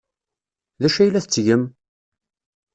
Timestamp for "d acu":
0.81-0.99